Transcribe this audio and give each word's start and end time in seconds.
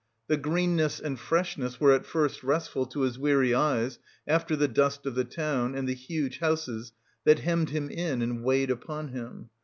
The 0.25 0.35
greenness 0.35 0.99
and 0.99 1.19
freshness 1.19 1.79
were 1.79 1.91
at 1.93 2.07
first 2.07 2.41
restful 2.41 2.87
to 2.87 3.01
his 3.01 3.19
weary 3.19 3.53
eyes 3.53 3.99
after 4.25 4.55
the 4.55 4.67
dust 4.67 5.05
of 5.05 5.13
the 5.13 5.23
town 5.25 5.75
and 5.75 5.87
the 5.87 5.93
huge 5.93 6.39
houses 6.39 6.91
that 7.23 7.41
hemmed 7.41 7.69
him 7.69 7.87
in 7.91 8.23
and 8.23 8.43
weighed 8.43 8.71
upon 8.71 9.09
him. 9.09 9.51